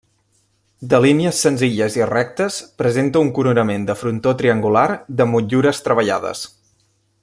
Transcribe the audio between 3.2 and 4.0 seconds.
un coronament de